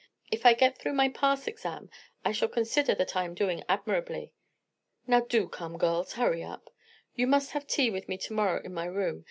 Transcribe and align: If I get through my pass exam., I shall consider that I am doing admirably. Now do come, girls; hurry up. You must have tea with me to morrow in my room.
If 0.31 0.47
I 0.47 0.55
get 0.55 0.79
through 0.79 0.93
my 0.93 1.09
pass 1.09 1.45
exam., 1.47 1.91
I 2.25 2.31
shall 2.31 2.47
consider 2.47 2.95
that 2.95 3.15
I 3.15 3.23
am 3.23 3.35
doing 3.35 3.63
admirably. 3.69 4.33
Now 5.05 5.19
do 5.19 5.47
come, 5.47 5.77
girls; 5.77 6.13
hurry 6.13 6.41
up. 6.43 6.71
You 7.13 7.27
must 7.27 7.51
have 7.51 7.67
tea 7.67 7.91
with 7.91 8.09
me 8.09 8.17
to 8.17 8.33
morrow 8.33 8.59
in 8.63 8.73
my 8.73 8.85
room. 8.85 9.19